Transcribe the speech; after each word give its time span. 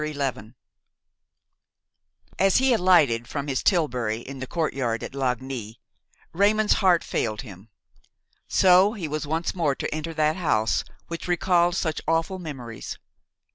XI 0.03 0.53
As 2.39 2.57
he 2.57 2.73
alighted 2.73 3.27
from 3.27 3.45
his 3.47 3.61
tilbury 3.61 4.17
in 4.21 4.39
the 4.39 4.47
courtyard 4.47 5.03
at 5.03 5.13
Lagny, 5.13 5.79
Raymon's 6.33 6.73
heart 6.81 7.03
failed 7.03 7.41
him. 7.41 7.69
So 8.47 8.93
he 8.93 9.07
was 9.07 9.27
once 9.27 9.53
more 9.53 9.75
to 9.75 9.93
enter 9.93 10.15
that 10.15 10.37
house 10.37 10.83
which 11.05 11.27
recalled 11.27 11.75
such 11.75 12.01
awful 12.07 12.39
memories! 12.39 12.97